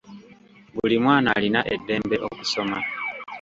Buli 0.75 0.95
mwana 1.03 1.29
alina 1.37 1.61
eddembe 1.73 2.17
okusoma. 2.27 2.79